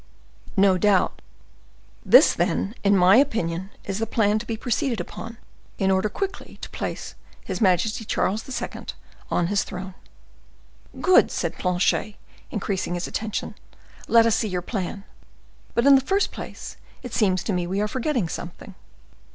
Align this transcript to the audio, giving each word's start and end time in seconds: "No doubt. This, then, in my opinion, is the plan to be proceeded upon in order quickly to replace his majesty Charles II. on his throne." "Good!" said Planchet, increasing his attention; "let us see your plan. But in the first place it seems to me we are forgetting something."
"No 0.57 0.79
doubt. 0.79 1.21
This, 2.03 2.33
then, 2.33 2.73
in 2.83 2.97
my 2.97 3.17
opinion, 3.17 3.69
is 3.83 3.99
the 3.99 4.07
plan 4.07 4.39
to 4.39 4.47
be 4.47 4.57
proceeded 4.57 4.99
upon 4.99 5.37
in 5.77 5.91
order 5.91 6.09
quickly 6.09 6.57
to 6.61 6.67
replace 6.69 7.13
his 7.45 7.61
majesty 7.61 8.03
Charles 8.03 8.43
II. 8.49 8.85
on 9.29 9.45
his 9.45 9.63
throne." 9.63 9.93
"Good!" 11.01 11.29
said 11.29 11.59
Planchet, 11.59 12.15
increasing 12.49 12.95
his 12.95 13.05
attention; 13.05 13.53
"let 14.07 14.25
us 14.25 14.35
see 14.37 14.47
your 14.47 14.63
plan. 14.63 15.03
But 15.75 15.85
in 15.85 15.93
the 15.93 16.01
first 16.01 16.31
place 16.31 16.77
it 17.03 17.13
seems 17.13 17.43
to 17.43 17.53
me 17.53 17.67
we 17.67 17.79
are 17.79 17.87
forgetting 17.87 18.27
something." 18.27 18.73